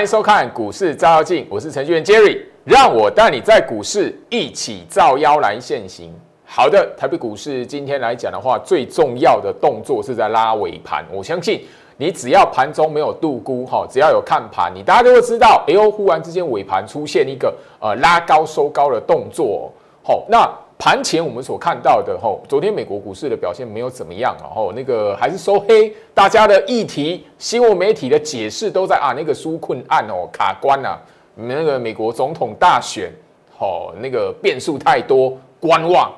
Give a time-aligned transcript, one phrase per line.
[0.00, 6.10] 欢迎收看股市照妖镜，我是程序员 Jerry，让我带你在股市一起照妖来现行。
[6.42, 11.04] 好的，台北股市今天来讲的话，最重要的动作是在拉尾盘。
[11.12, 11.66] 我相信
[11.98, 19.70] 你只要盘中没有度估哈，只要有看盘，你大家都会知道，哎呦，忽然之间尾盘出现一个呃拉高收高的动作。
[20.02, 20.50] 好，那。
[20.80, 30.98] 盘前我们所看到的，吼，昨天美国股市的表现没有怎么样，然后那个还是收黑，大家的议题、新闻媒体的解释都在啊，那个纾困案哦，卡关啊，
[31.34, 33.12] 那个美国总统大选，
[33.58, 36.10] 哦，那个变数太多，观望。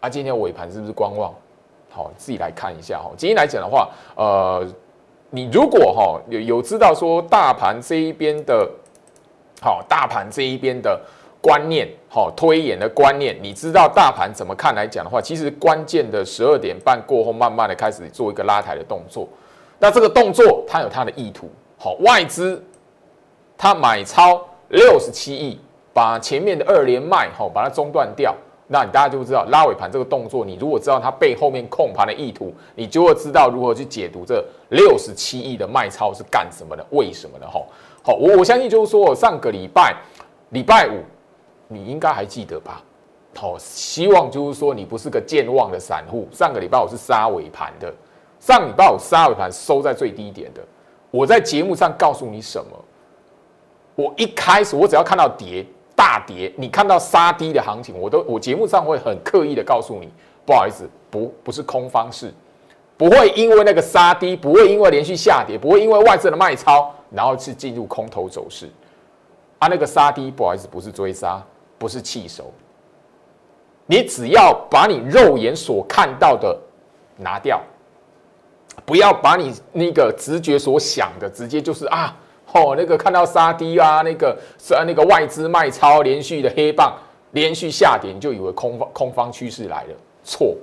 [0.00, 1.32] 啊，今天尾盘是不是观望？
[1.88, 3.10] 好，自己来看一下哈。
[3.16, 4.62] 今天来讲的话，呃，
[5.30, 8.70] 你如果哈有有知道说大盘这一边的，
[9.62, 11.00] 好，大盘这一边的。
[11.44, 19.28] 观念，好推演的观念，你知道大盘怎么看来讲的话，其实关键的十二点半过后，慢慢的开始做一个拉抬的动作。
[19.78, 22.64] 那这个动作它有它的意图，好外资
[23.58, 25.60] 它买超六十七亿，
[25.92, 28.34] 把前面的二连卖，好把它中断掉。
[28.66, 37.46] 那你大家就知道拉尾盘这个动作，你如果知道它背后面控盘的意图，你就会知道如何去解读这六十七亿的卖超是干什么的，为什么的？
[37.46, 37.60] 哈，
[38.02, 39.94] 好，我我相信就是说上个礼拜
[40.48, 41.02] 礼拜五。
[41.68, 42.82] 你应该还记得吧？
[43.36, 46.28] 好，希望就是说你不是个健忘的散户。
[46.32, 47.92] 上个礼拜我是杀尾盘的，
[48.38, 50.60] 上礼拜我杀尾盘收在最低点的。
[51.10, 52.84] 我在节目上告诉你什么？
[53.96, 55.64] 我一开始我只要看到跌
[55.96, 60.08] 大跌，你看到杀低的行情，我都我节目上会很刻意的告诉你，
[60.44, 62.32] 不好意思，不不是空方式，
[62.96, 68.68] 不会因为那个杀低，不会因为连续下跌，不会因为外资的卖超，然后去进入空头走势。
[69.58, 71.40] 啊，那个杀低，不好意思，不是追杀。
[71.84, 72.50] 不是气手，
[73.84, 76.58] 你只要把你肉眼所看到的
[77.18, 77.60] 拿掉，
[78.86, 82.16] 不要把你那个直觉所想的直接就是啊，
[82.54, 86.96] 哦，那个看到杀低啊，那个是那个外资卖超连续的黑棒，
[87.32, 90.56] 连续下跌，你就以为空方空方趋势来了，错，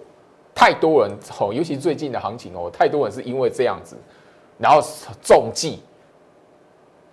[0.56, 3.96] 太多人哦，尤其最近的行情哦，太多人是因为这样子，
[4.58, 4.82] 然后
[5.22, 5.84] 中计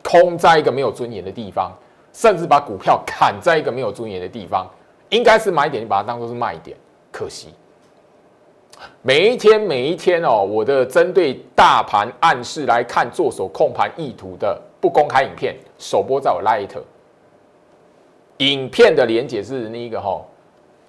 [0.03, 1.77] 空在一个没有尊严的地方。
[2.19, 4.69] 甚至把股票砍在一个没有尊严的地方，
[5.09, 6.77] 应该是买点，你把它当做是卖点。
[7.13, 7.55] 可惜，
[9.03, 16.77] 每一天每一天哦，我的针对大盘暗示来看做手控盘意图的不公开影片，首播在我 Light，
[18.39, 20.21] 影片的连接是那个哈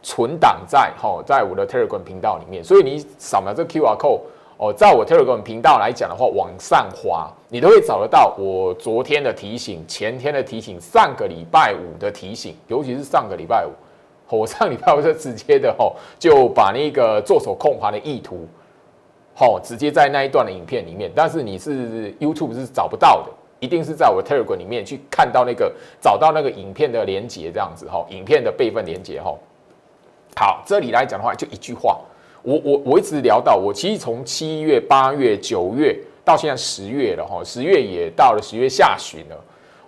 [0.01, 4.21] 存档在哈在我的 Telegram 频道里面，所以你扫描这 QR code。
[4.59, 13.71] 哦，在我 Telegram 频道来讲的话，往上滑，你都会找得到我昨天的提醒、前天的提醒、上个礼拜五的提醒，尤其是上个礼拜五，
[14.37, 18.45] 我上礼拜五就直接的吼，就把那个做手控盘的意图，
[19.33, 21.09] 吼，直接在那一段的影片里面。
[21.15, 23.31] 但是你是 YouTube 是找不到的，
[23.61, 29.39] 一定是在我 Telegram 里面去看到那个找到那个影片的连接，这样子吼，影片的备份连接吼。
[30.35, 31.97] 好，这里来讲的话，就一句话。
[32.41, 39.35] 我我我一直聊到，我其实从七月、八月、九月到现在十月了哈，十月也到了十月下旬了。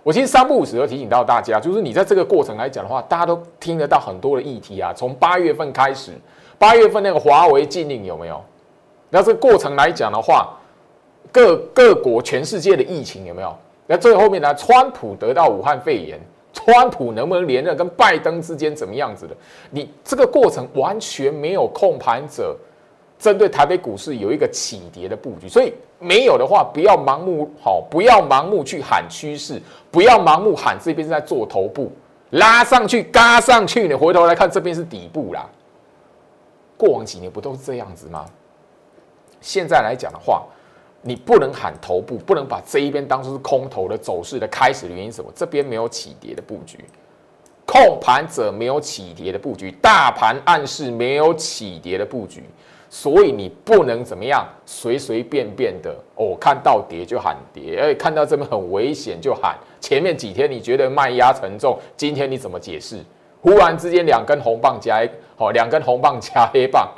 [0.02, 4.92] 我其实三不五时都提醒到大家，就是你在这个过程来讲的话，大家都听得到很多的议题啊。
[4.94, 6.12] 从八月份开始，
[6.58, 8.42] 八月份那个华为禁令有没有？
[9.10, 10.58] 那这个过程来讲的话，
[11.30, 13.56] 各各国全世界的疫情有没有？
[13.86, 16.20] 那最后面呢，川普得到武汉肺炎。
[16.64, 19.36] 川普能不能连任，跟拜登之间怎么样子的？
[19.70, 22.56] 你这个过程完全没有控盘者
[23.18, 31.90] 针对台北股市有一个起跌的布局，所以没有的话，不要盲目好，不要盲目去喊趋势，不要盲目喊这边在做头部
[32.30, 35.48] 拉上去、嘎上去，你回头来看这边是底部啦。
[36.76, 38.24] 过往几年不都是这样子吗？
[39.40, 40.44] 现在来讲的话。
[41.02, 45.30] 你不能喊头部，不能把这一边当成是空头的走势的开始的原因什么？
[45.34, 46.78] 这边没有起跌的布局，
[47.66, 52.44] 控盘者没有起跌的布局，大盘暗示没有起跌的布局，
[52.88, 59.58] 所以你不能怎么样随随便便的哦，看到跌就喊跌，哎，看到这边很危险就喊。
[59.80, 62.98] 前面几天你觉得卖压沉重，今天你怎么解释？
[63.40, 65.04] 忽然之间两根红棒加
[65.36, 66.88] 哦，两根红棒加黑棒，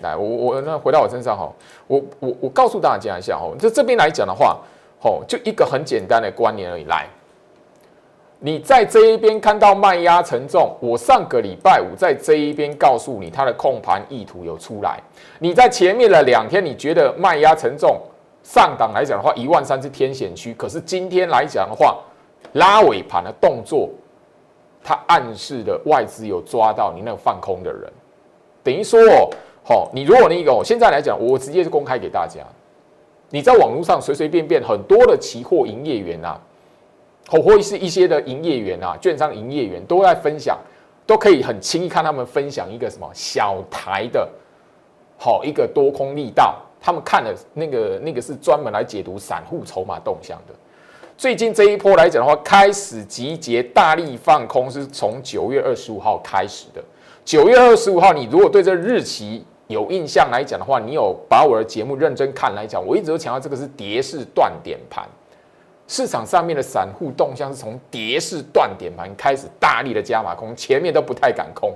[0.00, 1.52] 来，我我那回到我身上哈，
[1.88, 4.56] 我我我告诉大家一下哈，就这边来讲的话，
[5.00, 6.84] 吼，就一个很简单的观念而已。
[6.84, 7.08] 来，
[8.38, 15.00] 你在这一边看到卖压沉重，我上个礼拜五在这一边告诉你，它的控盘意图有出来。
[15.40, 18.00] 你在前面的两天，你觉得卖压沉重，
[18.44, 20.54] 上档来讲的话，一万三是天险区。
[20.54, 21.98] 可是今天来讲的话，
[22.52, 23.88] 拉尾盘的动作，
[24.84, 27.92] 它暗示的外资有抓到你那个放空的人，
[28.62, 29.00] 等于说。
[29.68, 32.40] 好，你如果那个，现在来讲，我直接是公开给大家。
[33.28, 36.40] 你在网络上随随便便很多的期货营业员啊，
[37.28, 40.56] 或或是一些的营业员啊，券商营业员都在分享，
[41.04, 44.26] 都可以很轻易看他们分享一个什么小台的，
[45.18, 50.54] 好一个多空力道，他们看的那个那个是专门来解读散户筹码动向的。
[51.18, 56.82] 最近这一波来讲的话，开始集结大力放空，是从九月二十五号开始的。
[57.22, 65.06] 九月二十五号，你如果对这日期有印象来讲的话，你有把我的节目认真看来讲，我一直都强调这个是跌势断点盘，
[65.86, 71.72] 市场上面的散户动向是从跌势断点盘开始大力的加码空，前面都不太敢空，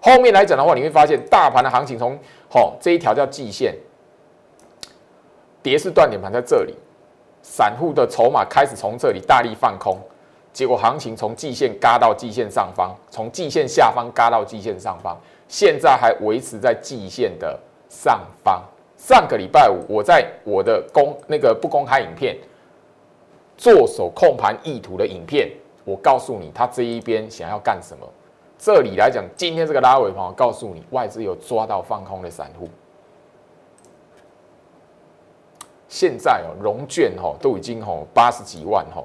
[0.00, 3.74] 后面来讲的话，你会发现大盘的行情从好这一条叫季线，
[5.60, 6.74] 跌势断点盘在这里。
[7.42, 9.98] 散户的筹码开始从这里大力放空，
[10.52, 17.58] 结果行情从季线嘎到季线上方，从季线下方嘎到季线上方，现在还维持在季线的
[17.88, 18.62] 上方。
[18.96, 22.36] 上个礼拜五，我在我的公那个不公开影片，
[23.56, 25.50] 做手控盘意图的影片，
[25.84, 28.08] 我告诉你他这一边想要干什么。
[28.56, 32.66] 这里来讲，今天这个拉尾盘，我告诉你外资有抓到放空的散户。
[35.86, 39.04] 现在哦，融券哦都已经哦八十几万哦，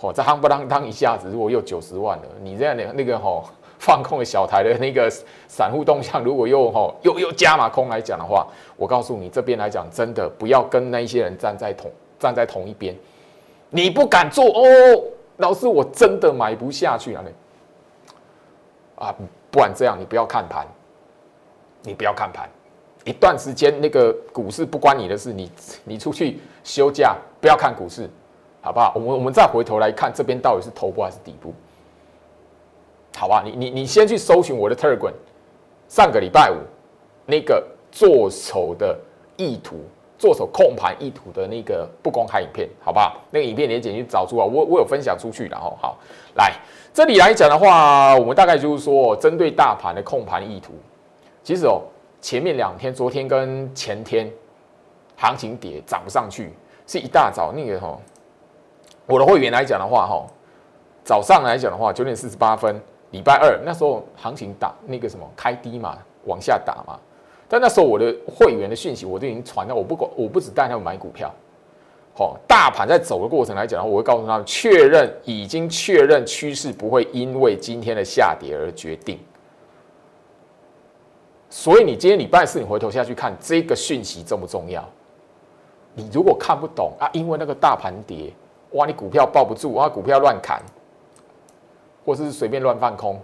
[0.00, 3.42] 哦这夯不啷当一下子，如果又九十万了，你这样的那个哦
[3.84, 5.10] 放空的小台的那个
[5.46, 8.46] 散户动向，如果又吼又又加码空来讲的话，
[8.76, 12.96] 我告诉你这边来讲，真的不要跟那些人站在同站在同一边，
[13.68, 14.64] 你不敢做哦，
[15.36, 17.22] 老师我真的买不下去啊！
[17.22, 17.30] 你
[19.04, 19.14] 啊，
[19.50, 20.66] 不管这样，你不要看盘，
[21.82, 22.48] 你不要看盘。
[23.04, 25.50] 一段时间，那个股市不关你的事，你
[25.84, 28.08] 你出去休假，不要看股市，
[28.62, 28.92] 好不好？
[28.94, 31.52] 我们我们再回头来看这边到底是头部还是底部，
[33.16, 33.42] 好吧？
[33.44, 35.12] 你你你先去搜寻我的 Telegram，
[35.88, 36.56] 上个礼拜五
[37.26, 38.98] 那个做手的
[39.36, 39.76] 意图，
[40.18, 43.20] 做手控盘意图的那个不公开影片，好不好？
[43.30, 45.98] 那个影片连剪去找出来，我我有分享出去，然后好
[46.36, 46.52] 来
[46.92, 50.72] 这里来讲的话，我们大概就是说，针对大盘的控盘意图，
[51.42, 51.82] 其实哦。
[52.20, 54.32] 前面两天，昨天跟前天，
[55.14, 56.54] 行情跌涨不上去，
[56.86, 57.98] 是一大早那个哈，
[59.04, 60.26] 我的会员来讲的话哈，
[61.04, 62.80] 早上来讲的话九点四十八分，
[63.14, 66.98] 礼拜二那时候行情打那个什么开低嘛，往下打嘛，
[67.48, 71.32] 但那时候我的会员的讯息我都已经传到，我不管我不只带他们买股票，
[72.16, 79.16] 好，大盘在走的过程来讲的话，我会告诉他们确认已经确认趋势不会因为今天的下跌而决定。
[81.48, 84.84] 所以你今天礼拜四，你回头下去看这个讯息重不重要？
[85.94, 88.32] 你如果看不懂啊，因为那个大盘跌，
[88.72, 90.60] 哇，你股票抱不住，哇，股票乱砍，
[92.04, 93.20] 或是随便乱放空。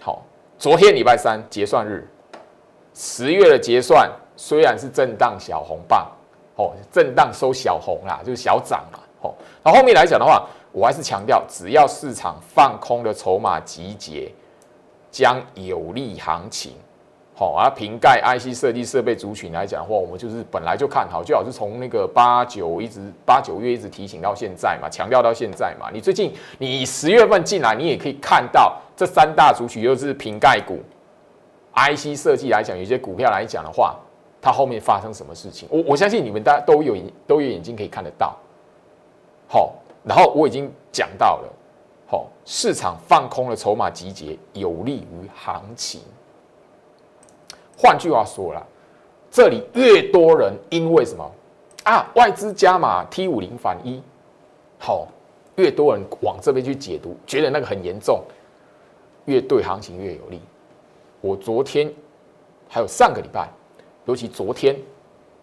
[0.00, 0.22] 好，
[0.58, 2.08] 昨天礼拜三结算日，
[2.94, 6.10] 十月的结算虽然是震荡小红棒，
[6.56, 14.32] 哦，震荡收小红啦，就是小涨嘛，哦，那后面来讲的话，我还是强调，只要市场放空的筹码集结。
[15.12, 16.76] 将有利行情，
[17.40, 25.88] 好而瓶盖 IC 设计设备族群来讲的话，我们就是本来就看好，最好是从那个八九一直八九月一直提醒到现在嘛，强调到现在嘛。
[25.90, 30.80] 你最近你十月份进来，你也可以看到这三大族群又是瓶盖股
[31.72, 33.96] ，IC 设计来讲，有些股票来讲的话，
[34.42, 36.94] 它后面发生什么事情，我我相信你们大家都有
[37.26, 38.36] 都有眼睛可以看得到。
[39.48, 39.72] 好，
[40.04, 41.48] 然后我已经讲到了。
[42.06, 46.02] 好，市场放空的筹码集结有利于行情。
[47.80, 48.66] 换句话说了，
[49.30, 51.24] 这里越多人因为什么
[51.84, 52.06] 啊？
[52.14, 54.02] 外资加码 T 五零反一，
[54.78, 55.08] 好，
[55.56, 58.22] 越多人往这边去解读，觉得那个很严重，
[59.24, 60.42] 越对行情越有利。
[61.22, 61.90] 我昨天
[62.68, 63.48] 还有上个礼拜，
[64.04, 64.76] 尤其昨天，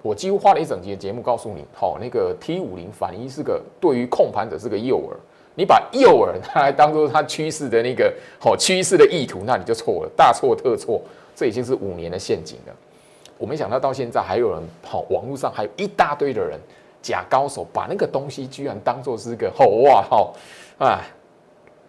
[0.03, 5.15] 我几乎花了一整节节目告诉你，好，那个 T 五零反一是个对于控盘者是个诱饵。
[5.55, 11.01] 你把诱饵拿来当做它趋势的那个好趋势的意图，那你就错了，大错特错。
[11.37, 12.73] 这已经是五年的陷阱了。
[13.37, 16.59] 我没想到到现在还有人好，网络上还有一大堆的人
[16.99, 20.33] 假高手，把那个东西居然当做是个 好哇好
[20.79, 20.99] 啊！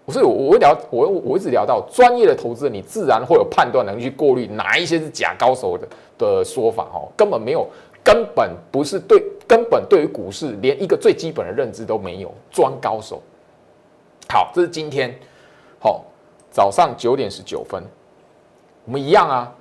[0.09, 5.89] 所以我我聊我我一直聊到专业的投资人，你自然会有判断能力去过滤哪一些是假高手的
[6.19, 7.67] 的说法哦，根本没有，
[8.05, 13.23] 根本不是对，根本对于股市连一个最基本的认知都没有，装高手。
[14.29, 15.19] 好，这是今天，
[15.81, 16.05] 好，
[16.51, 17.83] 早上九点十九分，
[18.89, 19.55] 我们一样啊，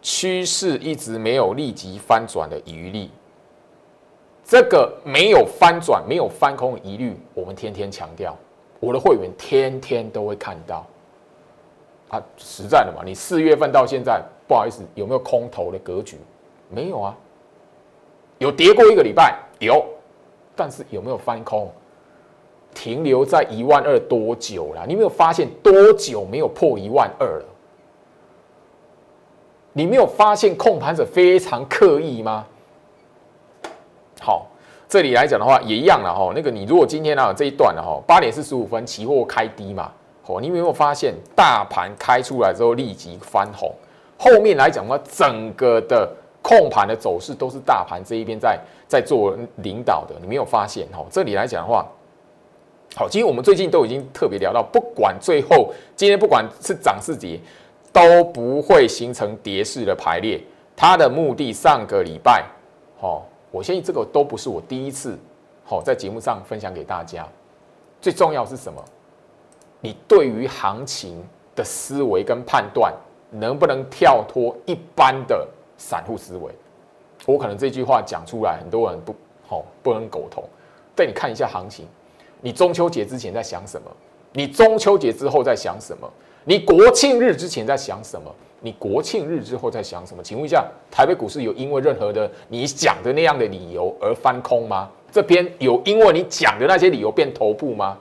[0.00, 3.10] 趋势一直没有立即翻转的余力，
[4.42, 8.34] 这个没有翻转、没有翻空疑虑，我们天天强调，
[8.80, 10.86] 我的会员天天都会看到，
[12.08, 16.16] 啊，实在的嘛，你四月份到现在，不好意思，有没有空头的格局？
[16.70, 17.14] 没有啊，
[18.38, 19.84] 有跌过一个礼拜，有，
[20.56, 21.70] 但是有没有翻空？
[22.72, 24.86] 停留在一万二多久了？
[24.86, 27.44] 你没有发现多久没有破一万二了？
[29.78, 32.44] 你没有发现控盘者非常刻意吗？
[34.20, 34.48] 好，
[34.88, 36.32] 这里来讲的话也一样了哈。
[36.34, 39.92] 那个你如果今天啊这一段了哈，八点四十五分期货开低嘛，
[40.26, 43.72] 哦，你有没有发现大盘开出来之后立即翻红？
[44.18, 46.10] 后面来讲的话，整个的
[46.42, 48.58] 控盘的走势都是大盘这一边在
[48.88, 51.06] 在做领导的，你没有发现哈？
[51.08, 51.86] 这里来讲的话，
[52.96, 57.38] 好，其实我们最近都已经特别聊到，不管最后今天不管是涨是跌，
[57.92, 60.40] 都不会形成跌势的排列。
[60.76, 62.44] 它的目的，上个礼拜，
[63.00, 63.26] 好。
[63.50, 65.18] 我相信这个都不是我第一次，
[65.64, 67.26] 好在节目上分享给大家。
[67.98, 68.84] 最重要是什么？
[69.80, 71.24] 你对于行情
[71.56, 72.92] 的思维跟判断，
[73.30, 76.52] 能不能跳脱一般的散户思维？
[77.24, 79.16] 我可能这句话讲出来，很多人不
[79.46, 80.44] 好不能苟同。
[80.94, 81.86] 但你看一下行情，
[82.42, 83.90] 你中秋节之前在想什么？
[84.34, 86.06] 你中秋节之后在想什么？
[86.48, 88.34] 你国庆日之前在想什么？
[88.62, 90.22] 你国庆日之后在想什么？
[90.22, 94.88] 请问一下，台北股市有因为任何的你讲的那样的理由而翻空吗？
[95.12, 97.98] 这边有因为你讲的那些理由变头部吗？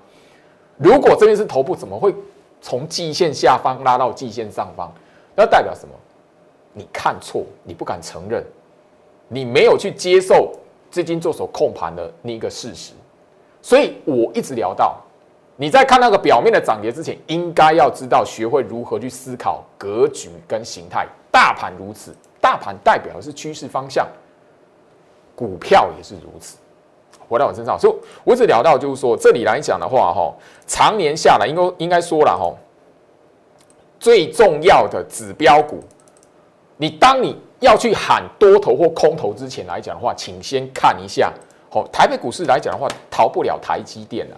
[0.77, 2.15] 如果这边是头部，怎么会
[2.61, 4.89] 从季线下方拉到季线上方？
[5.35, 5.93] 那代表什么？
[6.71, 8.41] 你看错，你不敢承认，
[9.27, 10.53] 你没有去接受
[10.89, 12.93] 资金做手控盘的那个事实。
[13.61, 15.01] 所以我一直聊到。
[15.59, 21.07] 你在看那个表面的涨跌之前，应该要知道学会如何去思考格局跟形态。
[21.31, 24.07] 大盘如此，大盘代表的是趋势方向，
[25.35, 26.57] 股票也是如此。
[27.27, 30.33] 回到我身上，所以我一直聊到，就是说这里来讲的话，哈，
[30.65, 32.53] 常年下来，应该应该说了，哈，
[33.99, 35.79] 最重要的指标股，
[36.77, 41.33] 你当你要去喊多头或空头之前来讲的话，请先看一下，
[41.69, 44.37] 好，台北股市来讲的话，逃不了台积电了。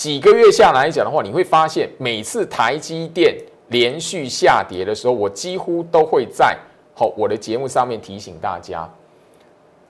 [0.00, 3.36] 几个月下来讲的话，你会发现每次台积电
[3.68, 6.56] 连续下跌的时候，我几乎都会在
[6.94, 8.88] 好我的节目上面提醒大家，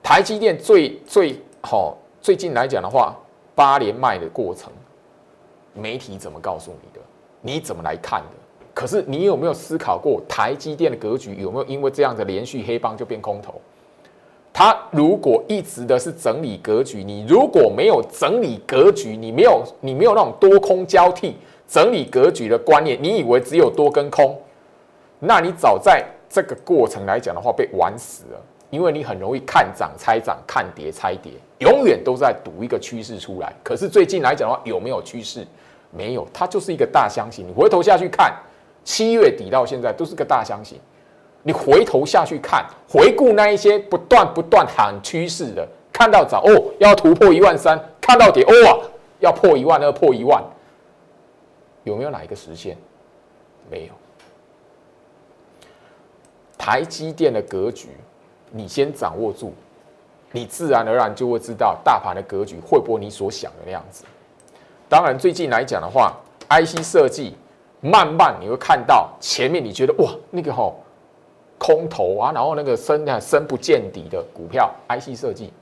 [0.03, 3.15] 台积电最最好最近来讲的话，
[3.55, 4.69] 八连卖的过程，
[5.73, 6.99] 媒体怎么告诉你的？
[7.39, 8.65] 你怎么来看的？
[8.73, 13.61] 可是你有没有思考过台积电的格局有没有因为这样的连续黑帮就变空头？
[14.53, 24.37] 它如果一直的是整理格局，你如果没有整理格局，你没有你没有那种多空交替整理格局的观念，你以为只有多跟空，
[25.19, 33.53] 那你早在这个过程来讲的话被玩死了，因为你很容易看涨猜涨，看跌猜跌，永远都在赌一个趋势出来。
[33.63, 35.47] 可是最近来讲的话，有没有趋势？
[35.91, 37.47] 没有，它就是一个大箱型。
[37.47, 38.33] 你回头下去看，
[38.83, 40.77] 七月底到现在都是个大箱型。
[41.43, 48.83] 你回头下去看，回顾那一些不断不断喊趋势的，看到涨哦要突破一万三，看到跌哦
[49.19, 50.43] 要破一万二破一万，
[51.83, 52.77] 有没有哪一个实现？
[53.69, 53.93] 没有。
[56.57, 57.89] 台积电的格局，
[58.51, 59.51] 你先掌握住，
[60.31, 64.03] 你自然而然就会知道大盘的格局会不会你所想的那样子。
[64.87, 66.15] 当然，最近来讲的话
[66.49, 67.35] ，IC 设计
[67.79, 70.75] 慢慢你会看到前面，你觉得哇那个吼。
[71.61, 75.53] 空头啊，然后那个深啊深不见底的股票，IC 设计，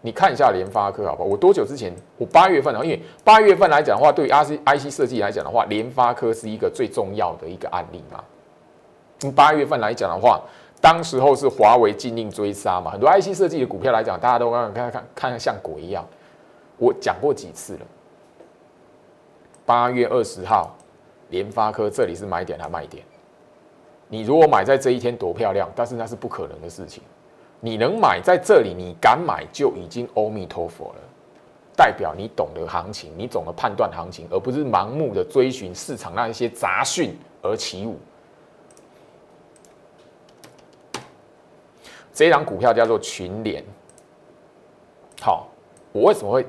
[0.00, 1.28] 你看一下联发科好不好？
[1.28, 1.92] 我多久之前？
[2.16, 8.24] 我八月份啊，因为八月份来讲的话，对于 IC IC 设计来讲的话，联发科是一个最重要的一个案例嘛。
[9.34, 10.40] 八月份来讲的话，
[10.80, 16.02] 当时候是华为禁令追杀嘛，很多 IC 设计的股票来讲，大家都看看看看像鬼一样。
[16.78, 17.80] 我讲过几次了？
[19.66, 20.74] 八月二十号，
[21.28, 23.04] 联发科这里是买点还卖点？
[24.08, 27.02] 你如果买在这一天多漂亮，但是那是不可能的事情。
[27.60, 31.00] 你能买在这里，你敢买就已经阿弥陀佛了，
[31.76, 37.98] 代表你懂得行情，你懂得判断行情，而不是盲目的追寻市场那一些杂讯而起舞。
[42.12, 43.64] 这张股票叫做群联。
[45.20, 45.48] 好，
[45.92, 46.46] 我为什么会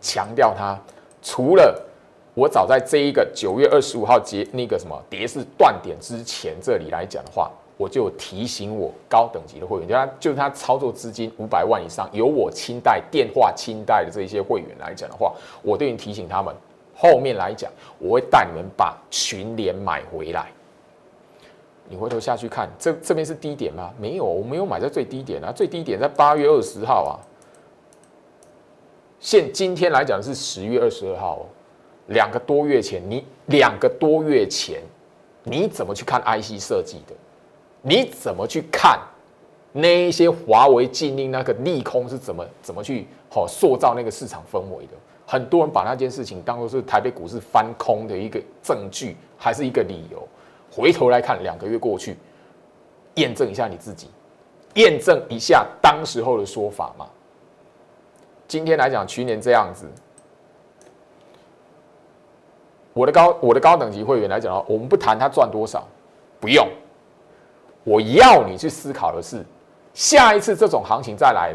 [0.00, 0.78] 强调它？
[1.22, 1.80] 除了
[2.34, 16.54] 我早在这一个九月二十五号结那个什么跌势断点之前，这里来讲的话，我就提醒我高等级的会员，就他就是他操作资金五百万以上，有我清代电话清代的这些会员来讲的话，我对你提醒他们，
[16.94, 20.46] 后面来讲我会带你们把群联买回来。
[21.88, 23.90] 你回头下去看，这这边是低点吗？
[23.98, 27.18] 没有，我没有买在最低点啊，最低点在八月二十号啊。
[29.18, 31.46] 现今天来讲是十月二十二号哦。
[32.10, 34.80] 两个多月前，你两个多月前，
[35.42, 37.14] 你怎么去看 IC 设计的？
[37.82, 39.00] 你怎么去看
[39.72, 44.92] 那一些华为禁令那个利空是怎么怎么去好塑造那个市场氛围的？
[45.26, 50.26] 很多人把那件事情当做是台北股市翻空的一个证据，还是一个理由。
[50.70, 52.16] 回头来看，两个月过去，
[53.14, 54.08] 验证一下你自己，
[54.74, 57.06] 验证一下当时候的说法嘛。
[58.48, 59.86] 今天来讲，去年这样子，
[62.92, 65.86] 我的高我的高等级会员来讲的话我们不谈他赚多少，
[66.40, 66.66] 不用。
[67.84, 69.44] 我要你去思考的是，
[69.94, 71.54] 下一次这种行情再来。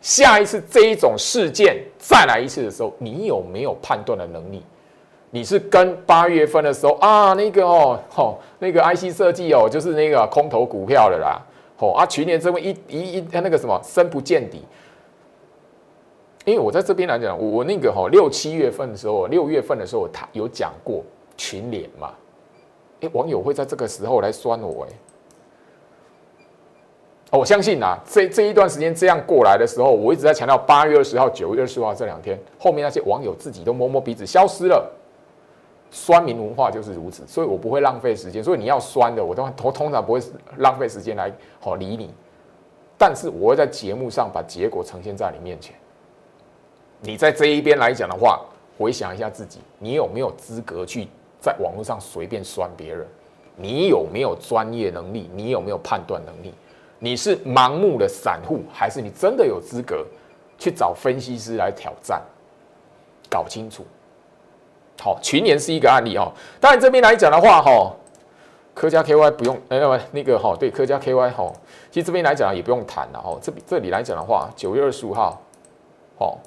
[0.00, 4.60] 下一次这一种事件再来一次的时候，你有没有判断的能力？
[5.30, 11.40] 你是跟八月份的时候啊，那个哦，吼，那个 IC 设计哦，就是那个空头股票的啦，
[11.76, 14.64] 吼啊，去年这么一一一那个什么深不见底。
[16.44, 21.02] 因为我在这边来讲，我那个哈六七月份的时候，六月份的时候，他有讲过
[21.36, 22.12] 群联嘛？
[23.00, 24.88] 哎，网友会在这个时候来酸我哎。
[27.38, 34.90] 我相信呐，这这一段时间这样过来的时候，我一直在强调八月二十号、九月二十号这两天，后面那些网友自己都摸摸鼻子消失了。
[35.90, 38.42] 酸民文化就是如此，所以我不会浪费时间。
[38.42, 40.20] 所以你要酸的，我都通通常不会
[40.56, 42.12] 浪费时间来好理你。
[42.98, 45.74] 但是我会在节目上把结果呈现在你面前。
[47.02, 48.40] 你在这一边来讲的话，
[48.78, 51.08] 回想一下自己，你有没有资格去
[51.40, 53.06] 在网络上随便酸别人？
[53.56, 55.28] 你有没有专业能力？
[55.34, 56.54] 你有没有判断能力？
[57.00, 60.06] 你是盲目的散户，还是你真的有资格
[60.56, 62.22] 去找分析师来挑战？
[63.28, 63.84] 搞清楚。
[65.00, 66.32] 好，群年是一个案例哦。
[66.60, 67.92] 当然这边来讲的话，哈，
[68.72, 69.80] 科家 KY 不用，哎，
[70.12, 71.52] 那个哈，对，科家 KY 哈，
[71.90, 73.36] 其实这边来讲也不用谈了哦。
[73.42, 75.42] 这这里来讲的话，九月二十五号，
[76.18, 76.38] 哦，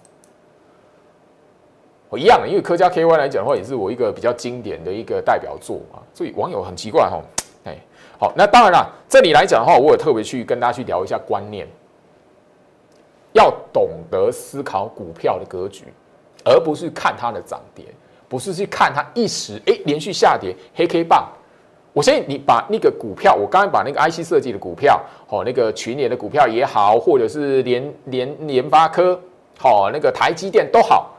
[2.10, 7.22] 我一样的，因为科家 KY 来讲的话，也是我一个比较经典的一个代表作嘛，所以网友很奇怪哈。
[8.18, 11.68] 好，那当然了，这里来讲的话，我也特别去跟大家去聊一下观念，
[13.34, 15.84] 要懂得思考股票的格局，
[16.46, 17.84] 而不是看它的涨跌，
[18.30, 21.28] 不是去看它一时哎连续下跌黑 K 棒。
[21.92, 29.20] 我相信你把那个股票，我刚才把那个 IC 设计的股票，好，那个群联的股票也好，或者是联联联发科，
[29.58, 31.15] 好，那个台积电都好，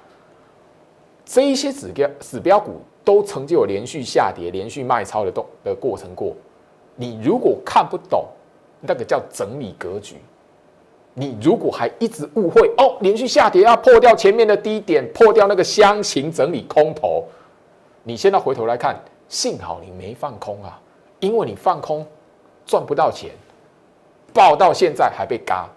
[1.27, 6.33] 这一些指标指标股都曾经有连续下跌、连续卖超的动的过程过。
[6.95, 8.25] 你如果看不懂，
[8.81, 10.17] 那个叫整理格局。
[11.12, 17.25] 你如果还一直误会哦，连续下跌要破掉前面的低点，破掉那个箱型整理空头，
[18.05, 18.95] 你现在回头来看，
[19.29, 20.81] 幸好你没放空啊，
[21.19, 22.07] 因为你放空
[22.65, 23.31] 赚不到钱，
[24.33, 25.69] 爆到现在还被嘎。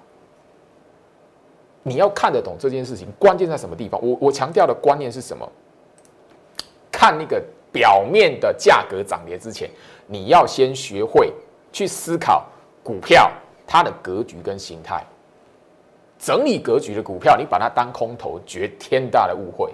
[1.89, 3.99] 你要看得懂这件事情，关键在什么地方？
[4.01, 5.49] 我我强调的观念是什么？
[6.91, 9.69] 看那个表面的价格涨跌之前。
[10.11, 11.31] 你要先学会
[11.71, 12.47] 去思考
[12.83, 13.31] 股票
[13.67, 15.05] 它的格局跟形态，
[16.17, 19.71] 整理格局的股票，你把它当空头，绝天大的误会。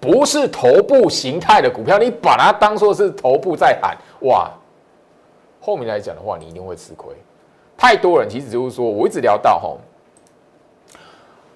[0.00, 4.50] 不是头部形态的股票，你把它当做是头部在喊哇，
[5.60, 7.14] 后面来讲的话，你一定会吃亏。
[7.76, 9.76] 太多人其实就是说，我一直聊到哈，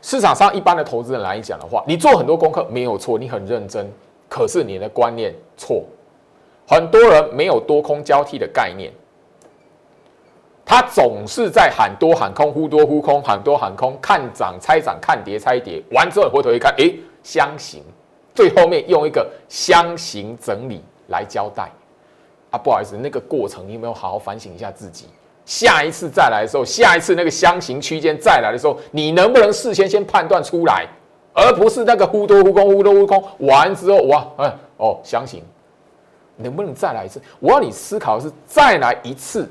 [0.02, 3.90] 市场上一般的投资人来讲的话，你做很多功课没有错，你很认真，
[4.28, 5.84] 可是你的观念错。
[6.66, 8.92] 很多人没有多空交替的概念，
[10.64, 17.82] 他总是在喊多喊空，呼多呼空，喊多喊空，看涨猜涨，看跌猜跌，完之后回头一看，诶，箱型，
[18.34, 21.70] 最后面用一个箱型整理来交代。
[22.50, 25.06] 啊，不好意思，那个过程你有没有好好反省一下自己？
[25.44, 30.86] 下一次再来的时候，下一次那个箱型区间再来的时候，你能不能事先先判断出来，
[31.32, 35.42] 而不是那个忽多忽空，忽多忽空，完之后哇，哎，哦，箱型。
[36.36, 37.20] 能不能再来一次？
[37.38, 39.48] 我要你思考的是，再来一次，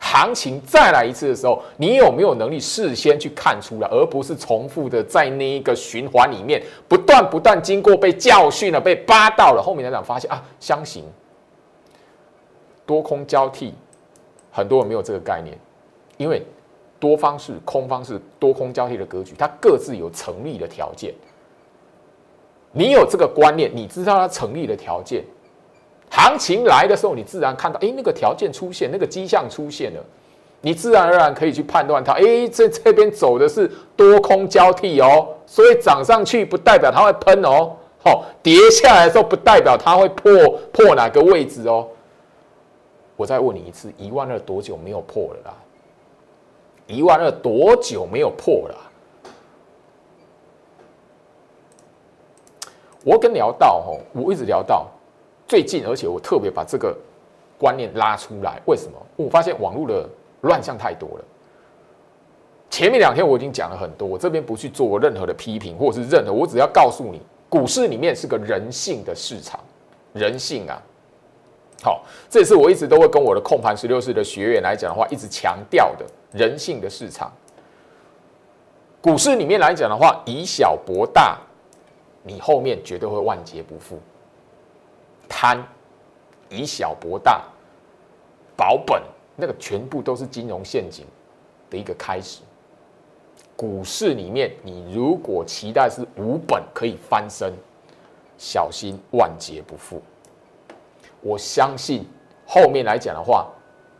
[0.00, 11.04] 行情再来一次的时候，你有没有能力事先去看出来，而不是重复的在那一个循环里面不断不断经过被教训了、被扒到了，后面来讲发现啊，相形
[12.84, 13.72] 多空交替，
[14.58, 15.56] 很多人没有这个概念，
[16.16, 16.42] 因为
[16.98, 21.14] 多方是空方是多空交替的格局，它各自有成立的条件。
[22.72, 25.22] 你有这个观念，你知道它成立的条件。
[26.10, 30.04] 行情来的时候，你自然看到，哎，那个条件出现，那个迹象出现了，
[30.60, 40.32] 你自然而然可以去判断它，哎，这这边走的是多空交替哦，所以涨上去不代表它会喷哦，好，跌下来的时候不代表它会破
[40.72, 41.86] 破哪个位置哦。
[43.18, 45.54] 我再问你一次，一万二多久没有破了啦？
[46.86, 48.76] 一万二多久没有破了？
[53.02, 54.86] 我跟聊到吼，我一直聊到。
[55.48, 56.96] 最近，而且我特别把这个
[57.58, 58.62] 观念拉出来。
[58.66, 58.96] 为什么？
[59.16, 60.08] 我发现网络的
[60.42, 61.24] 乱象太多了。
[62.70, 69.58] 前面两天我已经讲了很多，我这边不去做任何的批评或者是任何，我只要告诉你，股市里面是个人性的市场，
[70.12, 70.80] 人性啊。
[71.82, 77.32] 好，这也是我一直都会跟我的控盘十六式的学员来讲的话，一直强调的人性的市场。
[79.00, 81.38] 股市里面来讲的话，以小博大，
[82.24, 84.00] 你后面绝对会万劫不复。
[85.28, 85.64] 贪，
[86.48, 87.44] 以小博大，
[88.56, 89.00] 保本，
[89.36, 91.06] 那个全部都是金融陷阱
[91.70, 92.40] 的一个开始。
[93.54, 97.52] 股市里面，你如果期待是无本可以翻身，
[98.36, 100.02] 小心万劫不复。
[101.20, 102.06] 我相信
[102.46, 103.46] 后面来讲的话，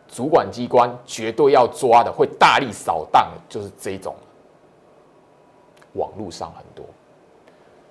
[0.07, 4.15] 主管机关绝对要抓的，会大力扫荡，就是这种。
[5.95, 6.85] 网络上很多。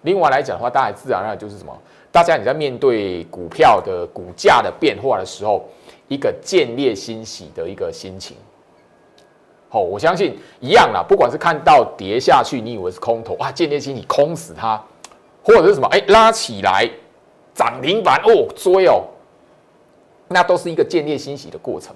[0.04, 1.76] 另外来讲的话，大家自然而然就是什么？
[2.12, 5.66] 大家你在面对股票的股价的变化的时候，
[6.08, 8.38] 一个见猎欣喜的一个心情。
[9.70, 11.04] 好，我相信一样啦。
[11.06, 14.82] 不管是看到跌下去，你以为是空头啊，间接性你空死它，
[15.44, 15.88] 或者是什么？
[15.92, 16.90] 哎，拉起来
[17.54, 19.04] 涨停板哦，追哦，
[20.28, 21.96] 那都是一个建立欣喜的过程。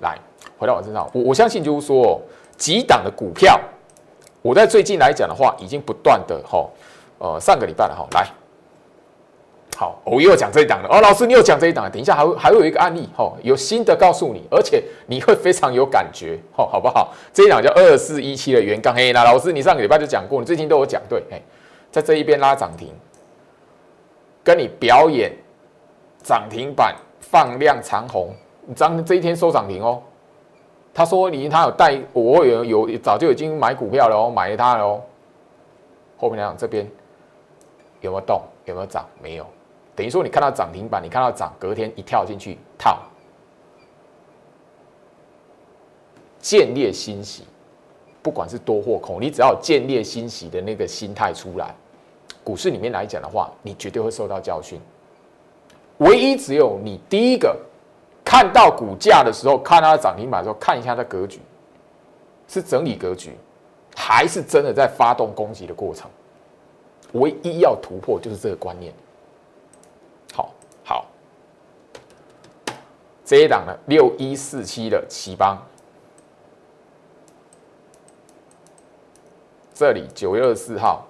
[0.00, 0.16] 来，
[0.58, 2.20] 回到我身上，我我相信就是说，
[2.56, 3.60] 几档的股票，
[4.42, 6.68] 我在最近来讲的话，已经不断的哈，
[7.18, 8.26] 呃，上个礼拜了哈，来。
[9.76, 17.14] 好，我又讲这一档了哦，老师，你又讲这一档，等一下还会还会有一个案例，哦，有新的告诉你，而且你会非常有感觉，哦，好不好？
[17.32, 21.40] 这一档叫二四一七的原钢黑，那老师，你上个礼拜就讲过，你最近都有讲对，哎，
[21.92, 22.88] 在这一边拉涨停，
[24.42, 25.32] 跟你表演
[26.24, 26.96] 涨停板
[27.30, 28.30] 放量长红，
[28.66, 30.02] 你张这一天收涨停哦，
[30.94, 35.02] 他说你他有带，我有有早就已经买股票了哦，买了它了哦，
[36.16, 36.90] 后面来讲这边
[38.00, 39.06] 有没有动，有没有涨？
[39.22, 39.46] 没有。
[39.94, 42.98] 等于说，你看到涨停板，你看到涨，隔天一跳进去套，
[46.40, 47.44] 见猎欣喜，
[48.22, 51.74] 不管是多或空，你只要见猎欣喜的那个心态出来，
[52.42, 54.80] 股市里面来讲的话，你绝对会受到教训。
[55.98, 57.56] 唯一只有你第一个
[58.24, 61.40] 看到股价的时候，看它涨停板的时候，看一下它格局，
[62.46, 63.36] 是整理格局，
[63.96, 66.10] 还是真的在发动攻击的过程？
[67.12, 68.92] 唯一要突破就是这个观念。
[70.34, 70.50] 好，
[70.84, 71.06] 好
[73.24, 75.56] 这一档呢，六一四七的奇邦，
[79.74, 81.06] 这里九月二十四号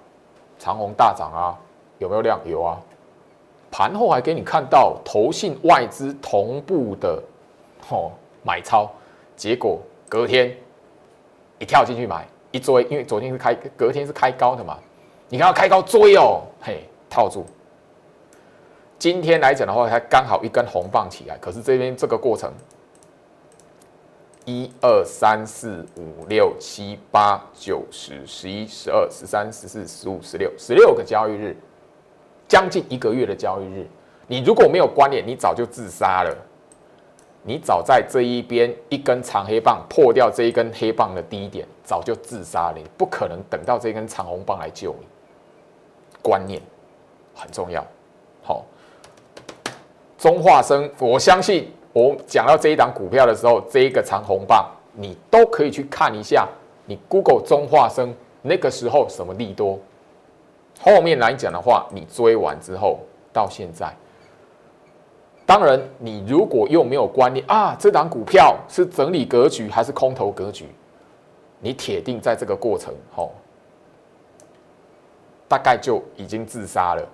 [0.57, 1.59] 长虹大涨啊，
[1.97, 2.39] 有没有量？
[2.45, 2.81] 有啊，
[3.71, 7.21] 盘后还给你看到投信外资同步的
[7.89, 8.11] 哦
[8.43, 8.89] 买超，
[9.35, 10.55] 结果隔天
[11.59, 14.77] 一跳进去买一追，因为昨天是开隔天是开高的嘛，
[15.27, 17.45] 你看要开高追哦，嘿套住。
[18.97, 22.51] 今天来讲的话，它刚好一根红棒起来，可是这边这个过程，
[24.45, 31.55] 一二三四五六七八九十十一十二十三十四十五十六十六个交易日，
[32.49, 33.87] 将近一个月的交易日，
[34.27, 36.35] 你如果没有关联，你早就自杀了。
[37.43, 42.73] 你早在这一边一根长黑棒破掉这一根黑棒的低点，早就自杀了。
[42.75, 45.07] 你不可能等到这根长红棒来救你。
[46.21, 46.61] 观念
[47.33, 47.85] 很重要，
[48.43, 48.65] 好。
[50.17, 56.45] 中化生，我相信我讲到这一档股票的时候，这一个长红棒，你都可以去看一下。
[56.85, 59.79] 你 Google 中化生那个时候什么利多？
[60.79, 62.99] 后面来讲的话，你追完之后
[63.33, 63.93] 到现在，
[65.45, 70.67] 当然你如果又没有观念啊，这档股票是整理格局还是空头格局，
[71.59, 73.31] 你铁定在这个过程后，
[75.47, 77.07] 大概就已经自杀了。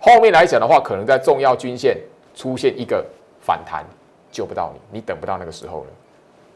[0.00, 1.96] 后面来讲的话，可能在重要均线。
[2.34, 3.04] 出现一个
[3.42, 3.84] 反弹，
[4.30, 5.86] 救不到你，你等不到那个时候了。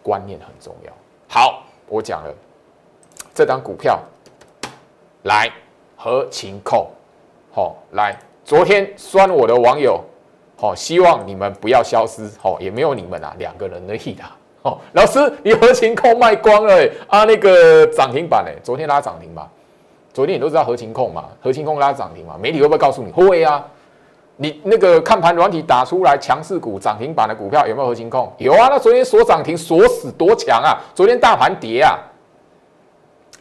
[0.02, 0.90] 观念很重要。
[1.28, 2.34] 好，我讲了
[3.34, 4.00] 这张股票，
[5.24, 5.52] 来
[5.96, 6.86] 合情控，
[7.52, 10.00] 好，来昨天酸我的网友，
[10.56, 14.22] 好，希望你们不要消失，好，也没有你们啊，两个人而已的，
[14.62, 19.50] 哦，老师，你合情控卖光了啊，那个涨停板哎，昨天拉涨停吧？
[20.12, 23.10] 昨天你都知道合情控嘛，合情控拉涨停嘛，媒体会不会告诉你？
[23.10, 23.64] 会啊。
[24.38, 28.30] 你那个看盘软体打出来强势股涨停板的股票有没有核心控？
[28.36, 30.76] 有啊，那昨天锁涨停锁死多强啊！
[30.94, 31.98] 昨天大盘跌啊，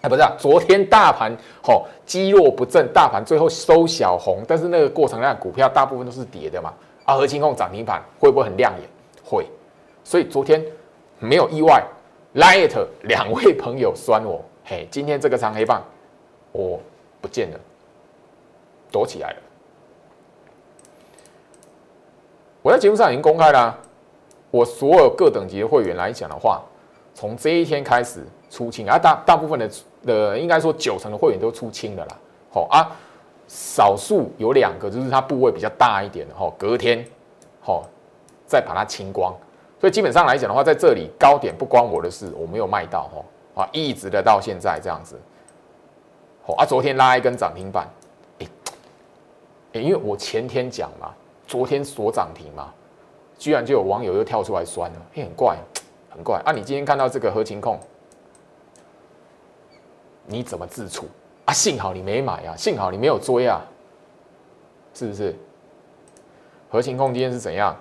[0.06, 6.72] 哎不是啊，昨天大盘吼积弱不振，大盘最后收小红，但是那个过程量股票大部分都是跌的嘛。
[7.06, 8.88] 啊，核心控涨停板会不会很亮眼？
[9.24, 9.48] 会，
[10.04, 10.64] 所以昨天
[11.18, 11.84] 没有意外
[12.36, 15.84] ，light 两位朋友酸我，嘿，今天这个长黑棒
[16.52, 16.80] 我
[17.20, 17.60] 不见了，
[18.92, 19.38] 躲起来了。
[22.62, 23.76] 我在节目上已经公开了，
[24.52, 26.62] 我所有各等级的会员来讲的话，
[27.16, 28.24] 从这一天开始
[28.56, 29.70] 出清啊，大大部分的
[30.06, 32.18] 的应该说九成的会员都出清了啦。
[32.54, 32.96] 好啊，
[33.50, 37.06] 少数有两个就是它部位比较大一点的哈，隔天
[37.60, 37.84] 好
[38.48, 39.36] 再把它清光。
[39.78, 43.10] 所以基本上来讲的话，在这里高点不关我的事，我没有卖到
[43.54, 45.20] 哈啊，一直的到现在这样子。
[46.46, 47.86] 好啊，昨天拉一根涨停板，
[48.40, 48.48] 哎
[49.74, 51.14] 哎，因为我前天讲嘛，
[51.46, 52.72] 昨天锁涨停嘛。
[53.38, 55.58] 居然就有网友又跳出来酸了，嘿，很怪，
[56.10, 56.54] 很怪啊！
[56.54, 57.78] 你今天看到这个合情控，
[60.26, 61.06] 你怎么自处
[61.46, 61.54] 啊？
[61.54, 63.62] 幸好你没买啊，幸好你没有追啊，
[64.94, 65.36] 是不是？
[66.70, 67.76] 核心控今天是怎样？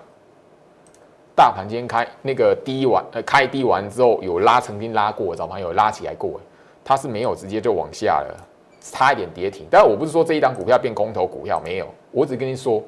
[1.35, 6.39] 大盘今天开那个低完，呃，开低完之后有拉，曾经拉过，早盘有拉起来过，
[6.83, 8.47] 它是没有直接就往下了，
[8.79, 9.67] 差一点跌停。
[9.69, 12.81] 但我不是说这一档股票变空头股票，没有，我只跟你说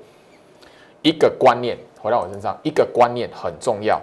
[1.01, 1.77] 一个观念。
[1.99, 3.99] 回到我身上，一个观念很重要：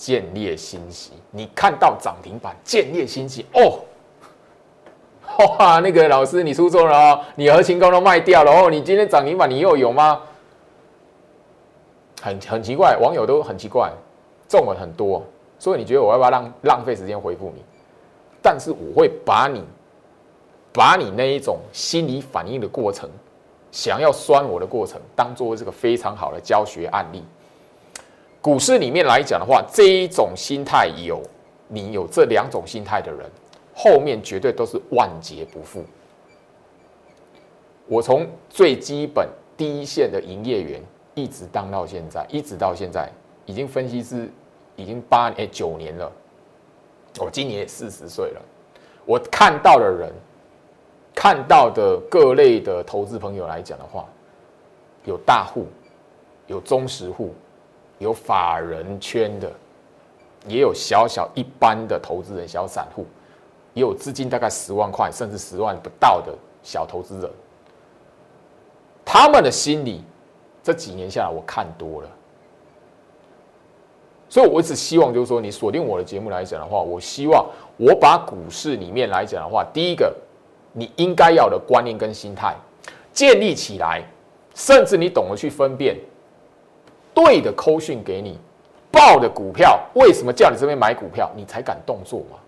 [0.00, 1.12] 建立欣喜。
[1.30, 3.80] 你看到涨停板，建立欣喜哦，
[5.58, 10.22] 哇，那个老师你出错了哦，你和情工都卖掉了哦，你今天涨停板你又有吗？
[12.22, 13.92] 很很奇怪，网友都很奇怪，
[14.48, 15.22] 中了很多，
[15.58, 17.62] 所以你觉得我要不要浪浪费时间回复你？
[18.40, 19.62] 但是我会把你
[20.72, 23.06] 把你那一种心理反应的过程。
[23.70, 27.22] 想要酸我的过程，当做这个非常好的教学案例。
[28.40, 31.22] 股市里面来讲的话，这一种心态有
[31.68, 33.28] 你有这两种心态的人，
[33.74, 35.84] 后面绝对都是万劫不复。
[37.86, 40.82] 我从最基本第一线的营业员，
[41.14, 43.10] 一直当到现在，一直到现在，
[43.44, 44.30] 已经分析师
[44.76, 46.10] 已经八年九年了。
[47.18, 48.42] 我今年也四十岁了，
[49.04, 50.12] 我看到的人。
[51.12, 54.08] 看到的各类的投资朋友来讲的话，
[55.04, 55.66] 有大户，
[56.46, 57.34] 有中实户，
[58.00, 59.48] 有法人圈的，
[60.48, 63.06] 也有小小一般的投资人、小散户，
[63.72, 66.34] 也有资金大概十万块甚至十万不到的
[66.64, 67.30] 小投资人。
[69.04, 70.02] 他们的心理
[70.60, 72.08] 这几年下来，我看多了，
[74.28, 80.12] 所以我一直希望就是说，你锁定我的节目来讲的话，我希望我把股市里面来讲的话，第一个。
[80.72, 82.54] 你应该要的观念跟心态
[83.12, 84.04] 建立起来，
[84.54, 85.96] 甚至你懂得去分辨
[87.24, 88.38] 对的扣讯给你
[88.90, 92.38] 报的股票，为什么叫你这边买股票，你才敢动作嘛？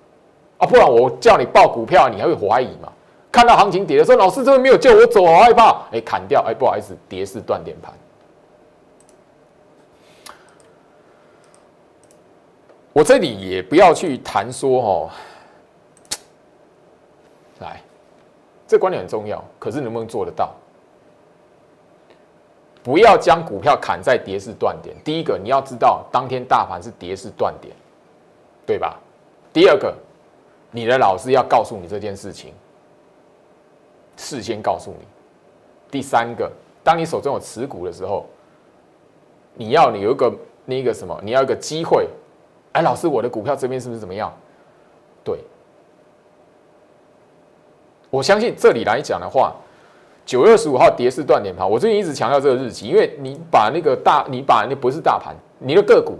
[0.59, 2.91] 啊，不然我叫你报股票，你还会怀疑嘛？
[3.31, 7.93] 看到行情跌的时候，老师这边没有叫我走，好害怕，哎，砍掉，哎，不好意思，跌势断点盘。
[12.93, 15.11] 我这里也不要去谈说哦，
[17.61, 17.81] 来。
[18.67, 20.55] 这观点很重要，可是能不能做得到？
[22.83, 24.97] 不要将股票砍在跌势断点。
[25.05, 27.75] 第一个，你要知道当天大盘是跌势断点，
[28.67, 28.99] 对吧？
[29.53, 29.95] 第二个，
[30.71, 32.53] 你的老师要告诉你这件事情，
[34.17, 35.07] 事先告诉你。
[35.91, 36.51] 第三个，
[36.83, 38.27] 当你手中有持股的时候，
[39.55, 42.09] 你要你有一个那个什么，你要一个机会。
[42.73, 44.33] 哎，老师，我的股票这边是不是怎么样？
[45.23, 45.39] 对。
[48.09, 49.55] 我相信这里来讲的话，
[50.25, 56.17] 九月二十五号跌势断点盘，我最近一直强调这个日期，因为你把那个大，你把那不是大盘，你的个股，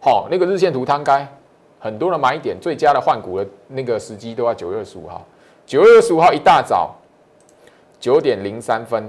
[0.00, 1.26] 好，那个日线图摊开，
[1.78, 5.24] 很多人买点最佳的换股的那个时机都在九月二十五号。
[5.66, 6.94] 九月二十五号一大早
[7.98, 9.08] 九点零三分，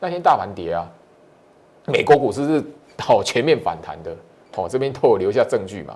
[0.00, 0.88] 那天大盘跌啊，
[1.86, 2.64] 美国股市是
[2.98, 4.14] 好全面反弹的，
[4.54, 5.94] 好这边都有留下证据嘛，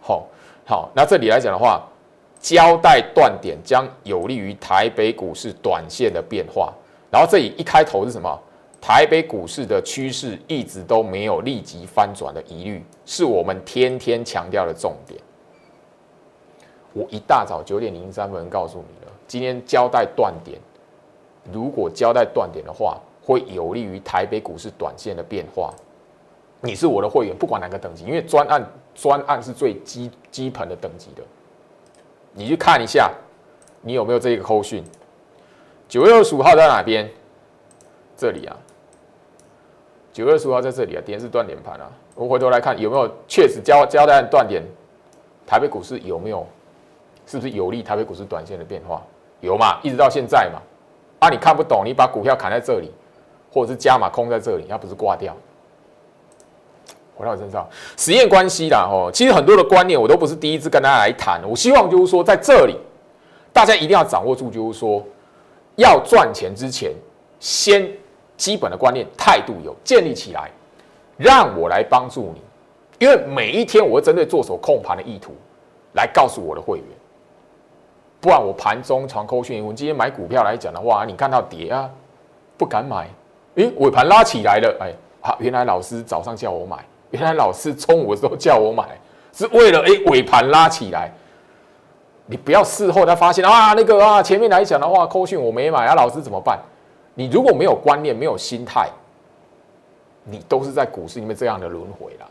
[0.00, 0.26] 好，
[0.66, 1.82] 好，那这里来讲的话。
[2.40, 6.74] 交代断点将有利于台北股市短线的变化，
[7.14, 8.28] 然后这里一开头是什么？
[8.80, 15.20] 台北股市的趋势一直都没有立即翻转的疑虑，是我们天天强调的重点。
[16.92, 20.58] 我一大早九点零三分告诉你了，今天交代断点，
[21.52, 25.72] 如果交代断点的话，会有利于台北股市短线的变化。
[26.62, 28.60] 你是我的会员，不管哪个等级，因为专案
[28.92, 31.22] 专案是最基基本的等级的。
[32.32, 33.08] 你去看一下，
[33.82, 34.82] 你有没有这个扣讯？
[35.88, 37.08] 九月二十五号在哪边？
[38.16, 38.56] 这里啊，
[40.12, 41.90] 九月二十五号在这里啊，点是断点盘啊。
[42.14, 44.62] 我回头来看有没有确实交交代断点，
[45.46, 46.46] 台北股市有没有？
[47.26, 49.02] 是不是有利台北股市短线的变化？
[49.40, 49.78] 有嘛？
[49.82, 50.60] 一直到现在嘛。
[51.20, 52.90] 啊，你看不懂，你把股票砍在这里，
[53.52, 55.34] 或者是加码空在这里，它不是挂掉？
[57.16, 57.66] 回到我身上，
[57.96, 61.40] 实验关系啦，哦，其实很多的观念我都不是第一次跟大家来谈。
[61.48, 62.76] 我希望就是说，在这里，
[63.52, 65.02] 大家一定要掌握住，就是说，
[65.76, 66.92] 要赚钱之前，
[67.40, 67.90] 先
[68.36, 70.50] 基本的观念、态度有建立起来，
[71.16, 72.40] 让我来帮助你。
[72.98, 75.32] 因为每一天我会针对做手控盘的意图
[75.94, 76.86] 来告诉我的会员，
[78.20, 81.90] 不然我盘中传扣讯，我今天买股票来讲的话，你看到跌啊，
[82.56, 83.08] 不敢买。
[83.56, 88.98] 诶，尾盘拉起来了，哎，好，原来老师早上叫我买，原来老师中午的时候叫我买，
[89.32, 91.12] 是为了哎尾盘拉起来。
[92.26, 96.58] 你不要事后再发现啊，那个啊，前面来讲的话，扣讯我没买啊，老师怎么办？
[97.14, 98.88] 你如果没有观念，没有心态，
[100.24, 102.26] 你都是在股市里面这样的轮回了。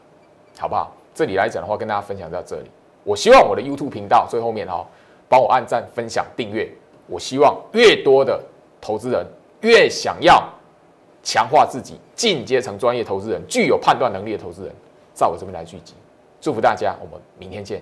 [0.60, 0.92] 好不好？
[1.14, 2.72] 这里来讲的话，跟大家分享到这里。
[3.04, 4.86] 我希望我的 YouTube 频道最后面哈，
[5.30, 6.68] 帮我按赞、分享、订阅。
[7.06, 8.42] 我希望越多的
[8.82, 9.26] 投资人
[9.62, 10.44] 越想要
[11.22, 14.74] 强化自己，进阶成专业投资人，具有判断能力的投资人，
[15.14, 15.94] 在我这边来聚集。
[16.42, 17.82] 祝福大家，我们明天见。